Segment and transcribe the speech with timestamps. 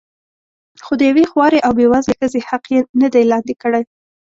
[0.83, 3.83] خو د یوې خوارې او بې وزلې ښځې حق یې نه دی لاندې کړی.